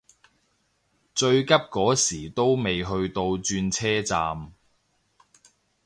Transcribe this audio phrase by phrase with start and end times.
[1.13, 4.51] 最急嗰時都未去到轉車站